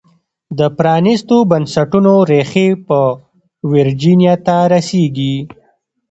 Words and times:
د 0.57 0.59
پرانیستو 0.77 1.37
بنسټونو 1.51 2.13
ریښې 2.31 2.67
په 2.87 2.99
ویرجینیا 3.71 4.35
ته 4.45 4.55
رسېږي. 4.73 5.35